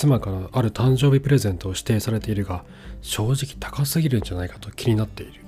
[0.00, 2.64] 妻からある誕生日プレゼントを指定されているが
[3.02, 5.42] 正直高すぎるんじゃないかと気になっている。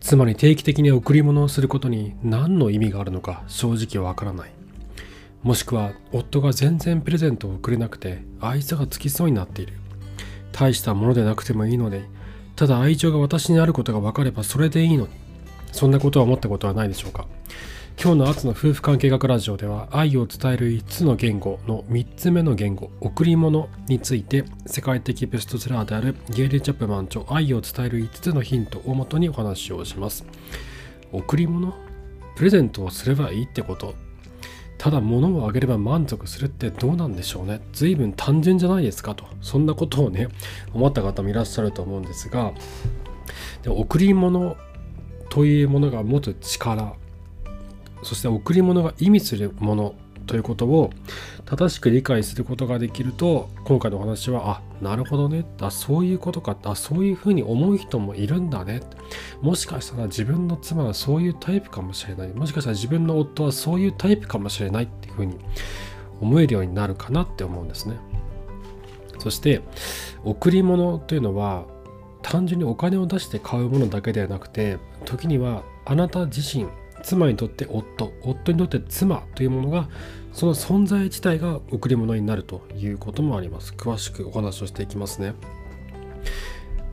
[0.00, 4.50] 妻に定期的に贈り物をすることに何の意味があるのか正直わからない。
[5.42, 9.74] もしくは夫が全然プレゼントをくれなくて愛想がつきそうになっている。
[10.52, 12.06] 大したものでなくてもいいので
[12.54, 15.10] ただ愛情が私にあることが分かればそれでいいのに。
[15.72, 17.26] そんなことは思ったことはないでしょうか。
[17.98, 30.26] 今日のアツの夫婦関係学ラジオでは愛を伝える5つの言語の3つ目の言語贈り物について世界的ベストセラーであるゲイリー・チャップマン著愛を伝える5つのヒントをもとにお話をします。
[31.10, 31.74] 贈り物
[32.36, 33.94] プレゼントをすればいいってこと。
[34.76, 37.62] ただ物をあげれば満足するってどうなんでしょうね。
[37.72, 39.24] 随分単純じゃないですかと。
[39.40, 40.28] そんなことをね
[40.74, 42.52] 思った方もいらっしゃると思うんですが。
[43.62, 44.56] で贈り物
[45.30, 46.94] というものが持つ力
[48.06, 49.94] そして贈り物が意味するもの
[50.26, 50.90] ということを
[51.44, 55.44] 正しく理解することができると今回のお話はあなるほどね。
[55.60, 56.56] あそういうことか。
[56.64, 58.80] あそういうふうに思う人もいるんだね。
[59.40, 62.28] もしかしたら自分の妻はそういうタイプかもしれない。
[62.28, 65.36] もしかしたら自分の夫はそういうタイプかもしれないっていうふうに
[66.20, 67.96] 思えるようになるかなって思うんですね。
[69.18, 69.62] そして
[70.24, 71.64] 贈り物というのは
[72.22, 76.66] 単純にお金を出して買うものだけではなくて時にはあなた自身
[77.06, 79.88] 妻にとって夫夫にとって妻というものが
[80.32, 83.72] その存在自体が贈り物になるということもあります。
[83.74, 85.34] 詳しくお話をしていきますね。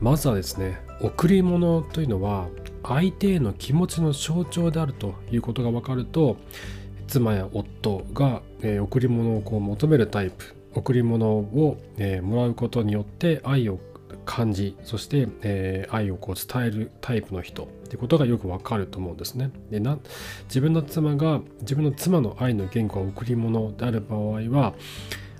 [0.00, 2.48] まずはですね贈り物というのは
[2.84, 6.36] 相手への気持ちの象徴であるということが分かると
[7.08, 13.80] 妻や夫が、えー、贈り物をこう求めるタイプ贈り物を、えー、もらうことによって愛を
[14.24, 19.50] 感じそして、えー、愛をこう伝えるタイプの人ってことがよくわかると思うんですね。
[19.70, 19.98] でな
[20.44, 24.74] 自分の妻が自分の妻の愛の言語は贈り物である場合は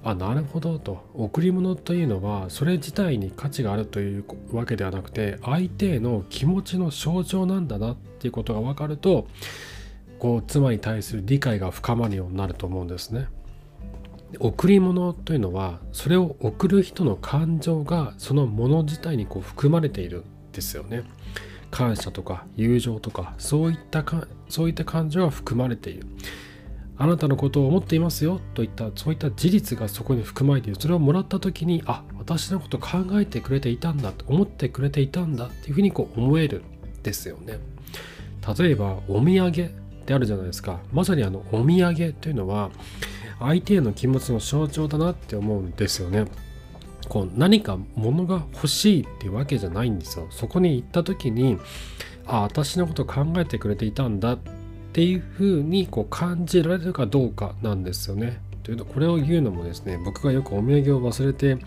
[0.03, 9.27] あなるほどと贈り物というのはそれ自体に価値があるというわけではなくて相手への気持ちの象徴なんだなっていうことが分かると
[10.19, 13.29] こう妻に対する理解が深まるようになると思うんですね。
[14.39, 21.05] 贈り物というのはそれを贈る人の感情がそのもの自体にこう含まれているんですよね。
[21.71, 26.07] 感謝とか友情とかそういったかそういった感情が含まれている。
[26.97, 37.59] あなたのことを思っていますよといったそういった事実がそこに含まれているそれをもらった時にあ私のこと考えてくれていたんだ思ってくれていたんだっていうふうにこう思えるんですよね
[38.57, 39.53] 例えばお土産っ
[40.07, 42.71] てあるじゃないですかまさにあのお土産というのは
[43.39, 46.27] 相手への気持ちの象徴だなって思うんですよね。
[47.09, 50.27] こう何か物が欲しいっていうわけじゃないんですよ。
[50.31, 51.59] そこに行った時に
[52.27, 54.39] あ私のこと考えてくれていたんだっ
[54.93, 58.41] ていうふうにこう感じられるかどうかなんですよね。
[58.63, 61.59] というとこれを言うのもですね僕がよくお土産を忘れて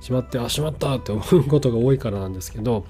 [0.00, 2.84] しまってあしまったって思うことが多いからなんですけど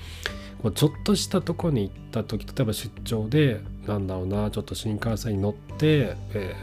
[0.62, 6.54] こうちょっとしたとこに行った時例えば出張でなんだろうなちょっと新幹線に乗って、え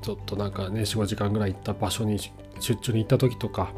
[0.00, 2.18] ー、ちょっとなんかね45時間ぐらい行った場所に
[2.60, 3.72] 出張に行った時とか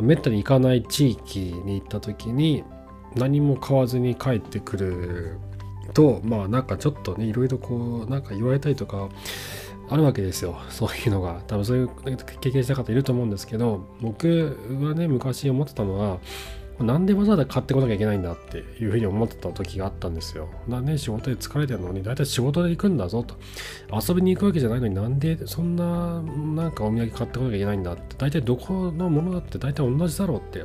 [0.00, 2.64] めったに行かない地域に行った時に
[3.14, 5.38] 何も買わずに帰ってくる
[5.94, 9.08] とまあなんかちょっとねいろいろこうなんか言われたりとか
[9.90, 10.58] あるわけですよ。
[10.68, 11.40] そういうのが。
[11.46, 11.88] 多分そういう
[12.40, 16.18] 経験した方いると思うんですけど僕はね昔思ってたのは
[16.80, 20.48] なんでわざわざ買ってこなきゃいけないんだっていうふうに思ってた時があったんですよ。
[20.68, 23.34] なね、仕事で疲れてるのに、だいたい仕事で行くんだぞと。
[23.92, 28.02] 遊びに行くわけじゃないのになんでそんななんかお土産買ってこなきゃいけないんだって。
[28.16, 30.64] 大体どこのものだって大体同じだろうって。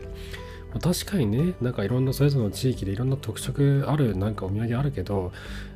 [0.82, 5.32] 確かにね、なんかいろんなそれぞれの地域でいろんな特色あるなんかお土産あるけど、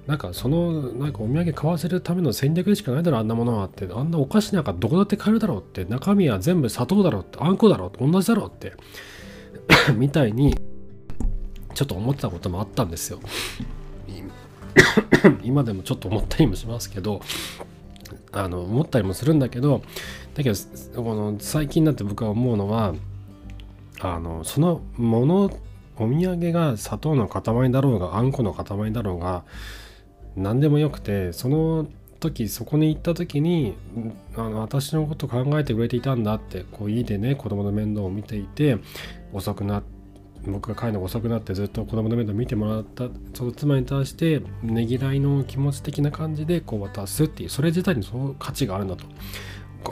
[0.08, 3.88] なんかそのなんかお土産買わせるための戦略でしかないだろ、あんなものはって。
[3.94, 5.86] あんなお菓子なんかどこだって買えるだろうって。
[5.86, 7.38] 中身は全部砂糖だろうって。
[7.40, 8.12] あんこだろうって。
[8.12, 8.74] 同じだろうって。
[9.95, 10.57] みたいに
[11.73, 13.19] ちょっと思ってたこともあったんですよ。
[15.44, 17.22] 今でもちょっと思ったりもしますけど
[18.31, 19.81] あの思ったりもするんだけど
[20.36, 22.94] だけどこの最近になって僕は思うのは
[24.00, 25.51] あのそのもの
[25.98, 29.44] お土産が砂糖の塊だろうがあんこの塊だろうが
[30.36, 31.88] 何でもよくてその
[32.19, 33.75] 時そこに行った時に
[34.36, 38.78] あの私のこと考えてくれていたんだってこう家でね子供の面倒を見ていて
[39.34, 39.84] 遅くな
[40.46, 49.06] 僕が帰るのが遅くなってずっと子供の面倒見てもらったその妻に対してねぎらいの気持ち的な感じでこう渡すっていうそれ自体にその価値があるんだと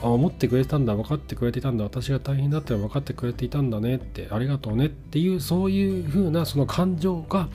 [0.02, 7.50] 思ってくれてたんだ分かってくれていたんだ私が大変だったら分かってくれていたんだねってありがとうねっていうそういう風なその感情が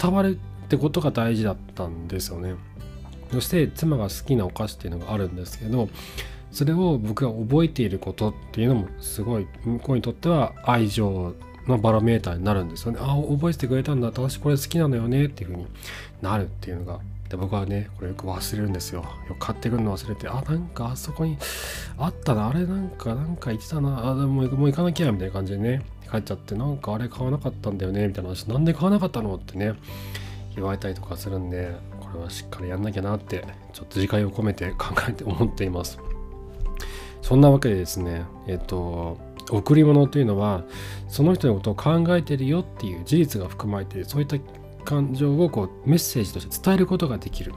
[0.00, 2.54] 伝わるってことが大事だったんですよね。
[3.32, 5.88] そして妻が好きなお菓子っていうのがあるんですけど
[6.50, 11.34] それを僕が覚えていることっていうのもすごい向こうにとっては愛情
[11.66, 12.98] のバロメーターになるんですよね。
[13.00, 15.68] ああ覚えてくれたんだ私これ好きなのよねっていう風に
[16.20, 17.00] なるっていうのが
[17.30, 19.00] で僕はねこれよく忘れるんですよ。
[19.28, 21.38] よく買ってくるの忘れてあなんかあそこに
[21.96, 29.72] あったなあれなんかなんか言ってたなあでももう行かなきゃみたいな感じでね帰っちゃってなんかあれ買わなかったんだよねみたいな話なんで買わなかったのってね
[30.54, 31.74] 言われたりとかするんで
[32.12, 35.98] これはしっかりやんなきゃなってちょっと自戒を込めて 考えて思っています。
[37.22, 39.16] そんなわけでですね、えっと、
[39.50, 40.64] 贈り物というのは、
[41.08, 44.36] その人のことを考えてるよっていう事実が含まれてる、そういった
[44.84, 47.54] 感情をこうメッセージとして伝えることができる。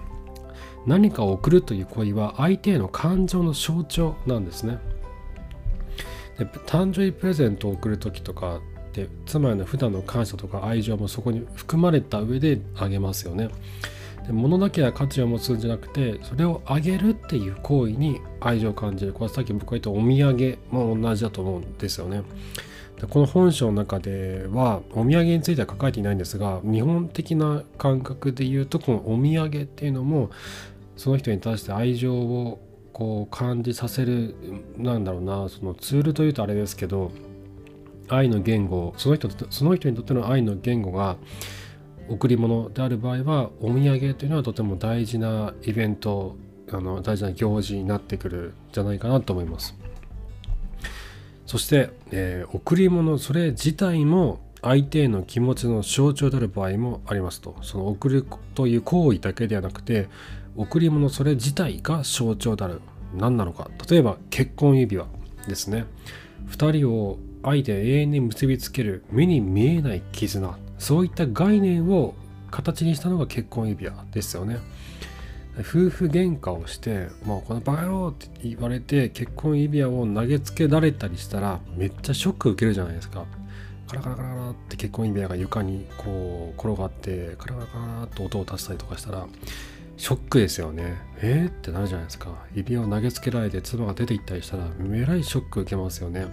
[0.86, 4.78] 何かを贈るという行為は相手への感情の象徴なんですね。
[6.38, 8.62] で誕生日プレゼントを贈る時とかっ
[8.92, 13.50] て妻への普段の感謝とか愛情もそこに含まれた上であげますよね。
[14.27, 19.13] で物だけは価値を持つんじゃなくてそれをあげるっていう行為に愛情を感じる。
[19.13, 22.24] これはさっき僕が言ったお土産も同じだと思うんですよね。
[23.00, 30.30] でこの本書の中ではお土産については書かれていないんですが日本的な感覚で言うとこのお土産っていうのも
[30.95, 32.62] その人に対して愛情を
[32.94, 34.36] こう感じさせる
[34.77, 37.12] なんだろうなそのツールというとあれですけど
[38.07, 41.18] 愛の言語その人その人にとっての愛の言語が
[42.10, 46.36] 贈り物である場合はお土産というのはとても大事なイベント
[46.72, 49.75] あの大事な行事になってくるんじゃないかなと思います。
[51.46, 57.56] そして、えー、贈り物それ自体も相手への気持ちの象徴である場合もありますと。
[57.62, 58.25] その贈る
[58.56, 60.08] という行為だけではなくて
[60.56, 62.81] 贈り物それ自体が象徴である。
[63.13, 63.69] 何なのか。
[63.90, 65.08] 例えば結婚指輪
[65.48, 65.86] ですね。
[66.50, 70.65] 2人を愛で永遠に結びつける目に見えない絆。
[70.77, 72.16] そういった概念を
[72.51, 74.60] 形にしたのが結婚指輪ですよね。
[75.60, 83.25] 夫婦喧嘩をして「もうこのバカ野郎!」って言われて結婚指輪を投げつけられたりしたらめっちゃショック受けるじゃないですか。
[83.88, 89.27] カラカラカラカラって結婚指輪が床にこう転がってカラカラカラって音を立てたりとかしたら
[89.95, 90.95] ショックですよね。
[91.22, 92.30] えー、ってなるじゃないですか。
[92.54, 96.27] 指輪を投げつけられて妻が出て行ったりしたらえらいショック受けますよね。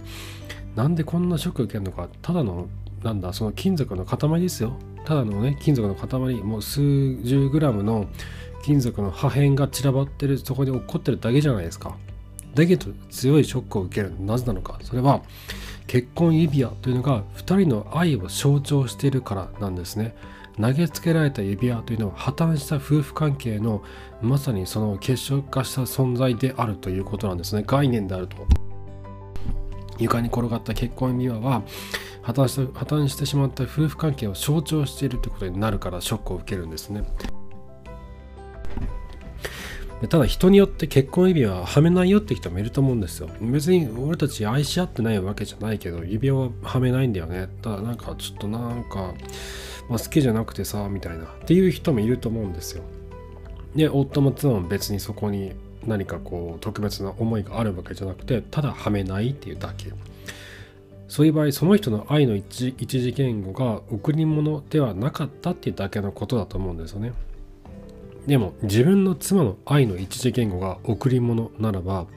[0.75, 2.67] なんでこんなショック受けるのかただの
[3.03, 4.77] なんだその金属の塊ですよ。
[5.05, 6.81] ただのね金属の塊もう数
[7.23, 8.07] 十グラムの
[8.63, 11.95] 金属の破片が散らばってるそこに落っこってるだけじゃないですか。
[12.55, 14.79] だけど強いショックを受けるなぜなのか。
[14.83, 15.21] それは
[15.87, 20.15] 結婚指輪というのが2人の愛を象徴しているからなんですね。
[20.59, 23.83] 投げつけられた指輪というのは破綻した夫婦関係の
[24.21, 27.63] まさにその結晶化した存在であるということなんですね。
[27.65, 28.37] 概念であると。
[29.99, 31.63] 床に転がった結婚指輪は
[32.23, 37.03] 破綻した破綻してしまった夫婦関係を象徴しているということになるからショックを受けるんですね。
[40.09, 43.29] ただ人によって結婚指輪ははめないよって人もいると思うんですよ。
[43.41, 47.47] 別に俺たち愛し合ってないわけじゃないけど指輪ははめないんだよね。
[47.61, 49.13] ただなんかちょっとなんか、
[49.89, 52.83] まあ、好きじゃなくてさみたいなっていう人もいると思うんですよ。
[53.75, 55.53] で夫も妻も別にそこに
[55.85, 59.91] 何かこう特別な思いがあるわけじゃなくてただはめないっていうだけ。
[61.07, 67.13] そういう場合その人の愛の一一次言語が贈り物ではなかったっていうだけのことだと思うんですよね。
[68.25, 72.07] でも自分の妻の愛の一次言語が贈り物ならば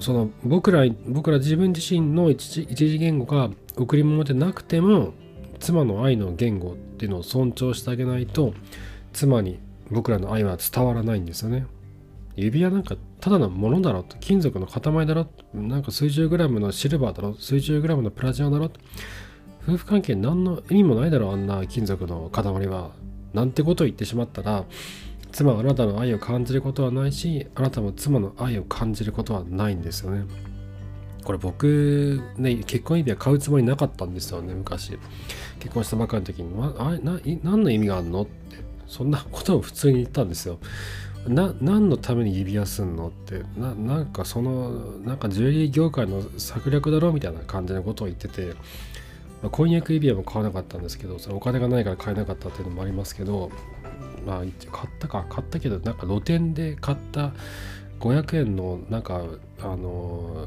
[0.00, 5.14] その僕ら僕ら自分自身の一次一次言語が贈り物でなくても
[5.60, 8.52] 妻の愛の言語っていうのを尊重してあげないと
[9.12, 9.58] 妻に
[9.90, 11.66] 僕らの愛は伝わらないんですよね。
[12.36, 18.70] 指輪なんかただのものだろと金属の塊だろなんか数十グラムのシルバーだろ数十グラムのプラチナだろ
[19.66, 22.90] 夫婦関係何の意味もないだろあんな金属の塊は。
[23.32, 24.64] なんてことを言ってしまったら
[25.32, 30.24] 妻はあなたの愛を感じることはないしあなたも妻の愛を感じることはないんですよね。
[31.24, 34.98] これ僕ね結婚指輪買うつもりなかったんですよね昔。
[35.58, 38.22] 結婚したばかりの時に、まあ、な何の意味があるの？
[38.22, 38.64] って。
[38.86, 40.58] そんなことを普通に言ったんですよ。
[41.28, 44.70] な何のために指輪すんのってななんかその
[45.04, 48.54] なんかジュエリー業界の策略だろみたいな感じのことを言ってて、
[49.42, 53.50] まあ、婚約指輪も買わなかったんですけどそれお金がないから買えなかったっていうのもありますけど
[54.26, 57.32] まあ買ったか買ったけどなんか露店で買った
[58.00, 59.22] 500円のなんか
[59.60, 60.46] あの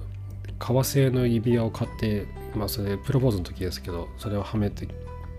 [0.60, 4.88] 革製の指輪を買ってまあそれプロポーズの時ですけどそれをはめて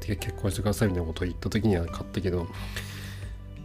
[0.01, 2.47] 結婚してくださいみたいなことを言った時には買ったけど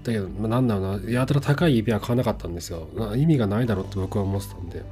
[0.05, 2.87] だけど、まあ、なんだろうな、やたら高い指輪買わなかったんですよ。
[3.17, 4.83] 意味がないだろうって僕は思ってたんで。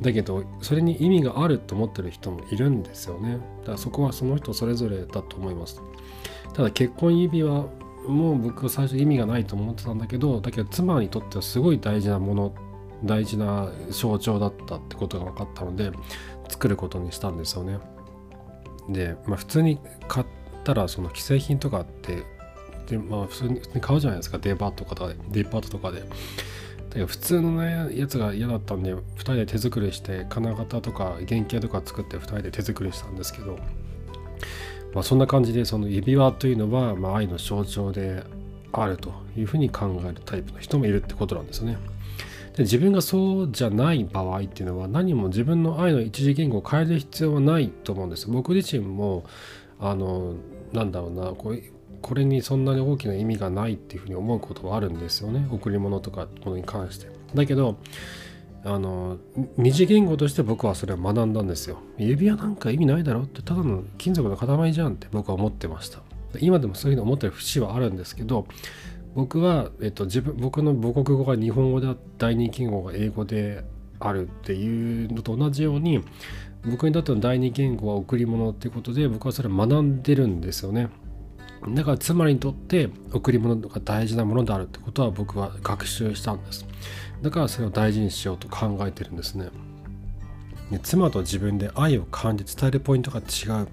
[0.00, 3.38] だけど、それに意味があると思ってる人もいるんですよね。
[3.60, 5.80] だからそこはその人それぞれだと思います。
[6.54, 7.66] ただ結婚指輪
[8.08, 12.54] も僕は最初意味がないと思ってたんだけど、だけど妻にとってはすごい大事なもの
[13.04, 15.92] 大事な象徴だったってことが分かったので
[16.48, 17.78] 作ることにしたんですよね。
[18.88, 20.26] で、まあ、普通に買っ
[20.64, 22.24] たらその既製品とかって
[22.86, 26.04] で、まあ、普通に買うじゃないですかデパートとかでデパートとかで。
[27.06, 33.58] 普通のねやつが嫌だったんで2人で手作りして金型とか原型とか作って2人で手作りしたんですけど、
[34.92, 38.22] まあ、そんな感じでその指輪というのは、まあ、愛の象徴で
[38.72, 41.78] あるというふうに考えるタイプの人もいるってことなんですね。
[42.56, 48.28] で自分がそうじゃない場合っていうのは何も自分の愛の一次言語を変える必要はないと思うんです。
[48.28, 49.24] 僕自身も
[49.80, 50.34] あの
[50.72, 51.62] なんだろうなこう
[52.00, 55.46] これにそんなに大きな意味がないっていうふうに思うことはあるんですよね。
[55.50, 57.06] 贈り物とかものに関して。
[57.34, 57.76] だけど
[58.64, 59.18] あの
[59.56, 61.78] 二次言語として僕はそれを学んだんですよ。
[61.98, 66.00] 指輪なんか意味ないだろってただの金属の塊じゃんって僕は思ってました。
[66.40, 68.46] 今でもそういうふうに思ってる節はあるんですけど
[69.14, 73.64] 僕は、えっと、自分僕の母国語が日本語で第二言語が英語で
[74.00, 76.02] あるっていうのと同じように
[76.64, 80.88] 僕にとっての第二言語は贈り物っていうことで僕はそれを学んでるんですよね。
[81.68, 86.66] だから妻にとって贈り物が大事なものであるってことは僕は学習したんです。
[87.22, 89.48] だからそれを大事にしようと考えてるんですね。
[90.70, 93.68] で妻と自分で愛を感じ伝えるポイントが違う。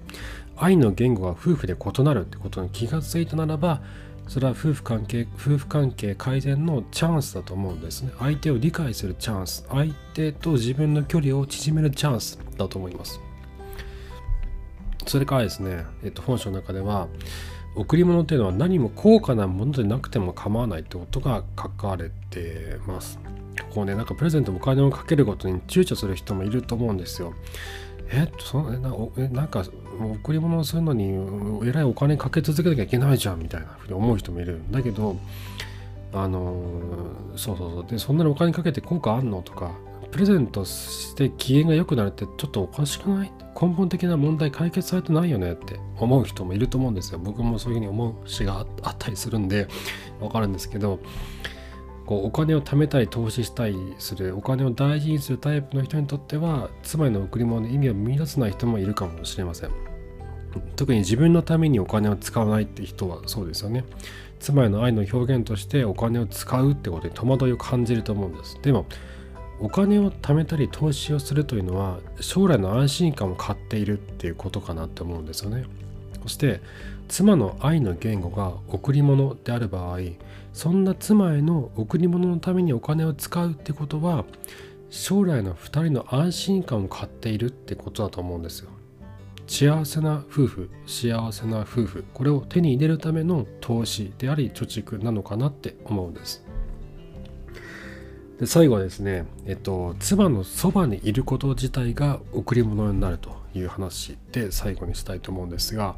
[0.56, 3.80] 愛の言語が夫婦で異なるってことに気がついたならば
[4.28, 8.12] それは夫婦関係夫婦関係改善のチャンスだと思うんですね。
[8.20, 13.20] 相手を理解するチャンス相手と自分の距離を縮めるチャンスだと思います。
[15.06, 17.08] それからですね、えっと、本書の中では
[17.76, 23.18] 贈り物っていうのは何も高価なものでなくても構わないってことが書かれてます。
[23.74, 27.34] こうね、なんかプレゼントもお金をかけることに躊躇する人もいると思うんですよ。
[28.12, 29.64] えそなえなんか
[30.22, 31.12] 贈り物をするのに
[31.64, 35.16] えらいお金かけ続けなきゃいけないじゃんみたいなふうに思う人もいるんだけど
[36.12, 36.60] あの
[37.36, 39.72] そうそうそうでそんなにお金かけて効果あんのとか
[40.10, 47.18] プレゼントして機嫌が良くなるってちょっとおかしくない根本的な問題解決されてないよねって思う人もいると思うんですよ。
[47.18, 49.68] 僕もそういうふうに思う詩があったりするんで
[50.20, 51.00] わかるんですけど
[52.06, 59.70] こうお金を貯めたり投資したりするお金を大事にするタイプの人にとっては妻への贈り物の意味を見出せない人もいるかもしれません。
[60.74, 63.84] 特に自分のためにお金を使わないって人はそうですよね。
[64.40, 68.58] 妻への愛の表現としてお金を使うってことに戸惑いを感じると思うんです。
[68.62, 68.86] でも
[69.62, 75.64] お金を貯めたり投資をするというのは将来の安心感を買っているっていうことかなって思うんですよね。
[76.22, 76.60] そして
[77.08, 79.98] 妻の愛の言語が贈り物である場合
[80.52, 84.24] そんな妻への贈り物のためにお金を使うってことは
[84.90, 88.70] 将来の2人の安心感を買っているってことだと思うんですよ。
[89.46, 96.44] 幸せな夫婦幸せな夫婦これを手に入れるための投資であり貯蓄なのかなって思うんです。
[98.40, 105.94] で最後はですね、えっと、妻のそばにいること自体が贈り物になるという話で最後にしたいと思うんですが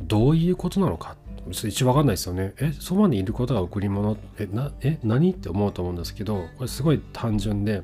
[0.00, 1.16] どういうことなのか？
[1.50, 2.52] 一応わかんないですよね。
[2.60, 4.16] え、そばにいることが贈り物？
[4.38, 7.82] え、な、え、何って思うと思うんですけど、これすごい単純で、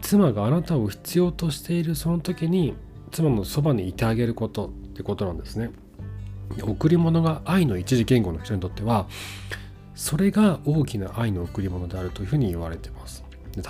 [0.00, 2.74] 妻があなたを必要としているその時に、
[3.12, 5.70] 妻のそばにいてあげることってことなんですね。
[6.62, 9.06] 贈り物が愛の一次言語の人にとっては、
[9.94, 13.24] それが大きな愛の贈り物であるというふうに言われてます。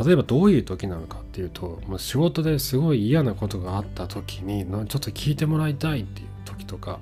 [0.06, 7.00] 例えばどういう時なのかっていうともう仕事ですごい嫌なことがあった時にちょっと聞いてもらいたいっていう時とか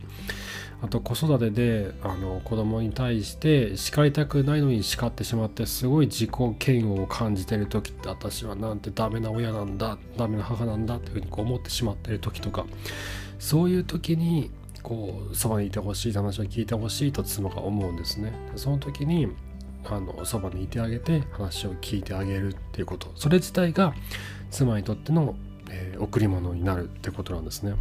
[0.82, 6.30] あと子育てであの子供に対して叱りたくないのに叱ってしまってすごい自己
[6.66, 12.66] 嫌悪を感じてる時って私はなんてダメな親なんだダメな母なんだっていうふうにこう思ってしまってる時とか
[13.38, 14.50] そういう時に
[14.82, 18.32] こうそばにいてほしい話を聞いてほしいと妻が思うんですね。
[18.56, 19.28] その時に
[19.84, 23.94] あのそばにいてあげて話を聞いてあげるっていうことそれ自体が
[24.50, 25.34] 妻にとっての、
[25.70, 27.74] えー、贈り物になるってことなんですね。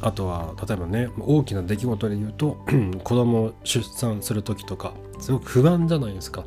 [0.00, 2.58] あとは例えばね大きな出来事で言うと
[3.02, 6.44] 子供を出産する時とかすごく不安じゃないですか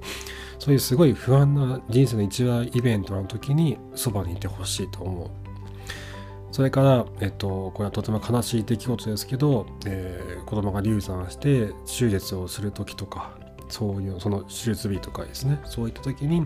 [0.58, 5.41] そういうすごい不安な人生の一話イベントの時にそばにいてほしいと思う
[6.52, 13.38] それから、えっと、これはとても悲しい出来事ですけど、えー、子供が流産して手術をする時とか
[13.70, 15.60] そういうその手術日とかですね。
[15.64, 16.46] そういった時に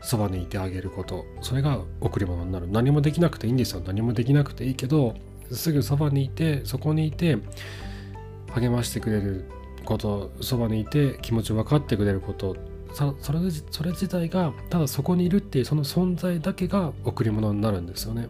[0.00, 1.26] そばにいてあげること。
[1.42, 2.66] それが贈り物になる。
[2.68, 3.82] 何もできなくていいんですよ。
[3.84, 5.14] 何もできなくていいけど
[5.52, 7.36] すぐそばにいてそこにいて
[8.54, 9.44] 励ましてくれる
[9.84, 10.32] こと。
[10.40, 12.56] そばにいて気持ち分かってくれること。
[12.94, 13.38] それ
[13.70, 18.28] それ自体がただそこにいるっていうその存在だけが贈り物になるんですよね。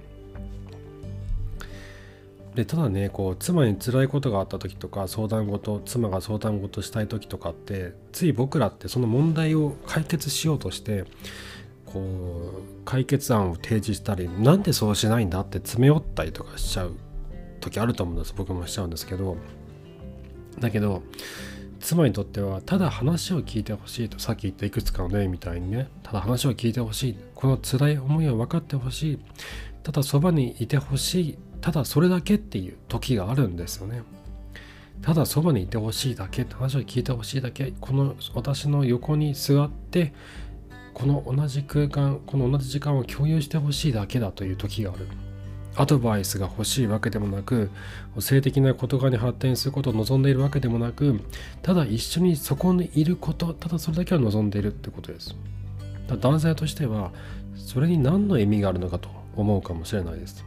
[2.55, 11.05] でただねこう妻に辛いことがあった時とか相談事妻が相談事したい時とかってつい僕らってその問題を解決しようとして
[11.87, 16.97] こう解決案を提示したりなんでそうしないんだって詰め寄ったりとかしちゃう
[17.61, 18.35] 時あると思うんです。
[18.37, 19.37] 僕もしちゃうんですけど。
[20.59, 21.03] だけど
[21.81, 29.19] 妻にとってはただ話を聞いてほしいとさっき言ったいくつかの例みたいにねただ話を聞いてほしいこの辛い思いを分かってほしい
[29.83, 34.03] ただそばにいてほしいただそれだけっていう時があるんですよね。
[35.03, 40.13] ただそばにいてほしいだけ話を聞いてほしいだけこの私の横に座って
[40.93, 45.07] この同じ空間この同じ時間を共有してほしいだけだという時がある。
[45.77, 47.71] アドバイスが欲しいわけでもなく
[48.19, 51.21] 性的な言葉に発展することを望んでいるわけでもなく
[51.63, 55.37] ただ一緒にそこにいることただそれだけを望んでいるってことです。
[56.09, 57.13] 男性としては
[57.55, 60.45] それに何の意味があるのかと思うかもしれないです。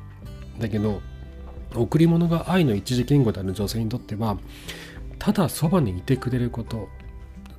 [0.59, 1.01] だけど
[1.75, 4.37] 贈り物が愛の一時言語である女性にとっては
[5.19, 6.89] ただそばにいてくれること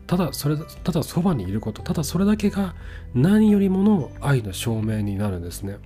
[0.06, 2.74] ただそれただそばにいることただそれだけが
[3.14, 5.78] 何よりもの愛の証明になるんですね。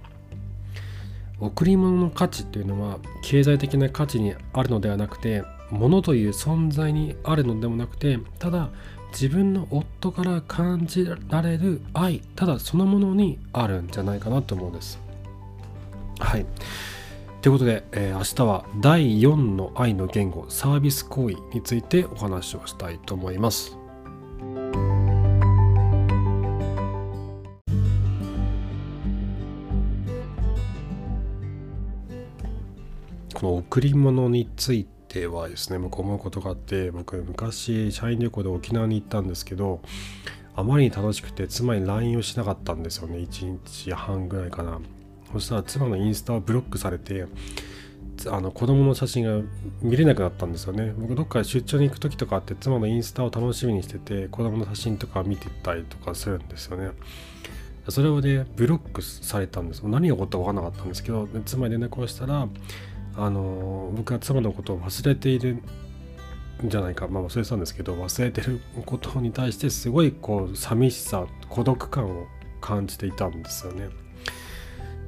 [1.41, 8.71] 贈り物の価値っていうのは経済的な価値にあるのではなくて物という存在にあるのでもなくてただ
[9.12, 15.00] 自分の夫から感じられる愛ただそのものにあるんじゃないかなと思うんです。
[16.19, 16.47] はい。
[17.40, 23.78] ということで、えー、明日は第4の愛の言語サービス行為についてお話をしたいと思います。
[33.35, 39.80] この贈り物についてはですね僕思うことがあって僕昔社員旅行で沖縄に行ったんですけど
[40.57, 43.18] あまりに楽しくて妻に LINE をしなかったんですよね。
[43.18, 44.80] 1日半ぐらいかな。
[45.33, 47.27] そしたら妻のインスタをブロックされて
[48.27, 49.47] あの子供の写真が
[49.81, 50.93] 見れなくなったんですよね。
[50.97, 56.91] 僕どっか出張に行く時とかあって妻のインスタを楽しみにしてて子供の写真とか見てたりとかするんですよね。
[57.89, 59.83] それをねブロックされたんです。
[59.87, 62.49] 何が起こったか分からなかったんですけど妻に連絡をしたら
[63.17, 67.07] あの僕は妻のことを忘れているんじゃないか。
[67.07, 72.27] まあ忘れてたんですけど忘れてることに対してすごいこう寂しさ孤独感を
[72.61, 73.88] 感じていたんですよね。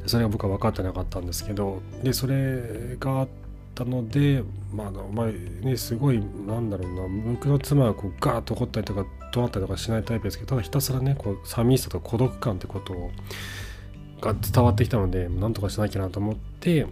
[0.07, 3.29] それが僕は分かってなかったんですけどでそれがあっ
[3.75, 13.11] たのでまあまあねすごいなんだろうな僕の妻はこうガーッと怒ったりとか怒鳴ったりとかしないタイプですけどただひたすらねこう寂しさと孤独感ってことを
[14.21, 16.87] が伝わってきたのでなんとかしなきゃなと思って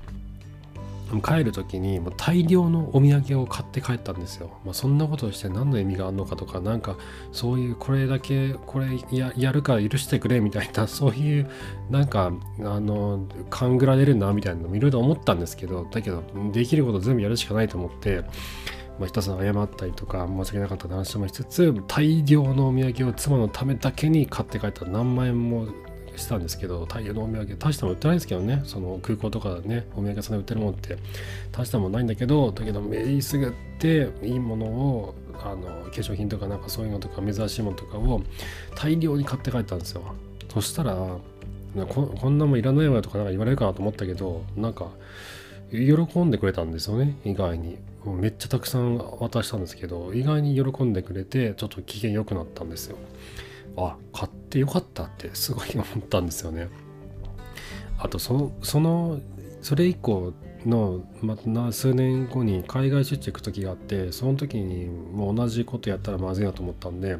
[1.22, 4.50] 帰る時にもう大量のお土産を買って帰ったんですよ。
[4.64, 6.96] まあ、そんなことして何の意味があるのかとかなんか
[7.32, 11.48] そういうこれだけこれややるから許してくれみたいな そういう
[11.90, 18.24] なんかあの勘ぐられるなみたいなのもいろいろ思ったんですけどだけどできること全部やるしかないと思って。
[18.98, 25.68] まあ、ひたすら謝ったりとか申し訳なかった話もしつつ大量のお土産を妻のためだけに買って帰った何万円も
[26.18, 28.62] したんですけど大量のお土産大したも売ってないですけどね。
[28.64, 30.96] その空港とかねお土産屋さんで売ってるものって
[31.52, 38.22] 大したもんないんだけどだけどめりすぐっていいものをあの化粧品とかなんかそういうのとか珍しいものとかを
[38.74, 40.02] 大量に買って帰ったんですよ。
[40.52, 40.94] そしたら
[41.88, 44.88] ここんなもんいらないわとかなんか言われるかなと思ったけどなんか
[45.70, 47.76] 喜んでくれたんですよね意外に。
[48.06, 52.96] めっちゃたくさん渡したんですけど意外に喜んでくれてちょっと機嫌良くなったんですよ。
[53.86, 56.68] あ買ってよかったってすごい思ったんですよね。
[57.98, 59.20] あとそのその
[59.60, 60.32] それ以降
[60.64, 61.36] の、ま
[61.68, 67.18] あ、数年後に海外出張行く時があってその時にもう同じことやったらまずいなと思ったんで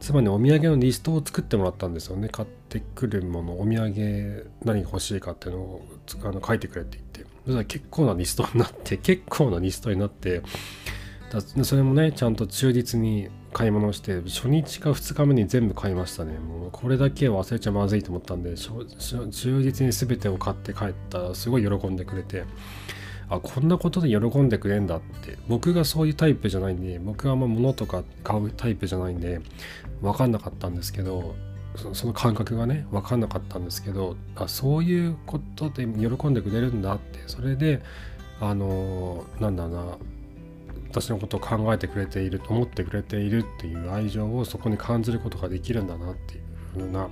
[0.00, 5.84] 妻にお土産のリストを作ってもらったんですよね買ってくるものお土産何が欲しいかっていうのを
[6.24, 10.42] あの書いてくれって言ってそしたら結構なリストになって結構なリストになって
[11.30, 16.38] だそれもねちゃんと忠実に買い物して初日か2日目に全部買いましたね。
[16.38, 22.44] もうこれだけ忘れちゃまずいと思ったんで忠実に全てを買って帰ったらすごい喜んでくれて
[23.28, 25.36] あこんなことで喜んでくれんだって。
[25.48, 29.40] 僕がそういうタイプじゃないんで僕はあんま物とか買うタイプじゃないんで
[30.00, 31.34] 分かんなかったんですけど
[31.94, 37.20] その感覚がね分かんなかったんですけどあそういうことで喜んでくれるんだって。
[37.26, 37.82] それで
[38.40, 39.98] あのなんだろうな。
[40.92, 46.42] 私のことを考えてくれていると思ってくれているっていう愛情をそこに感じることができるんだなっていう
[46.76, 47.08] 風な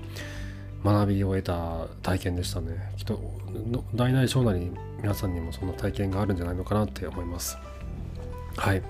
[0.84, 2.92] 学びを得た体験でしたね。
[2.98, 3.18] きっと
[3.94, 7.56] 大なり小なり皆さんにもそんな体験があるんじゃないのかなって思います。
[8.56, 8.82] はい。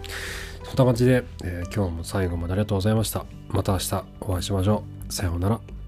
[0.65, 3.25] そんな感じで、えー、今日も最後までありがとうございました。
[3.49, 5.13] また明日お会いしましょう。
[5.13, 5.80] さようなら。